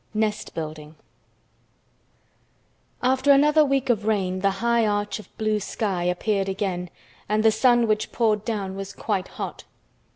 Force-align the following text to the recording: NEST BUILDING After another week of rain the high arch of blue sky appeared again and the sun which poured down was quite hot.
NEST 0.15 0.55
BUILDING 0.55 0.95
After 3.03 3.31
another 3.31 3.63
week 3.63 3.91
of 3.91 4.07
rain 4.07 4.39
the 4.39 4.49
high 4.57 4.83
arch 4.87 5.19
of 5.19 5.29
blue 5.37 5.59
sky 5.59 6.05
appeared 6.05 6.49
again 6.49 6.89
and 7.29 7.43
the 7.45 7.51
sun 7.51 7.85
which 7.85 8.11
poured 8.11 8.43
down 8.43 8.75
was 8.75 8.93
quite 8.93 9.27
hot. 9.27 9.65